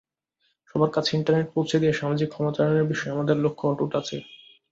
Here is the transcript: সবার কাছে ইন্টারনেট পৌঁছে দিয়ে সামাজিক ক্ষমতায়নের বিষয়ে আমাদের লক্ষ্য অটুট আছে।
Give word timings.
সবার 0.69 0.91
কাছে 0.93 1.11
ইন্টারনেট 1.17 1.47
পৌঁছে 1.55 1.75
দিয়ে 1.81 1.93
সামাজিক 1.93 2.27
ক্ষমতায়নের 2.31 2.89
বিষয়ে 2.91 3.13
আমাদের 3.15 3.35
লক্ষ্য 3.37 3.65
অটুট 3.71 3.91
আছে। 4.01 4.17